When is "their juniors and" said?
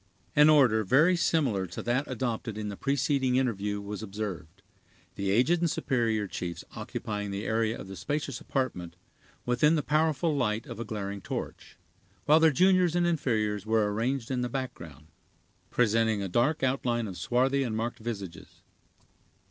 12.39-13.05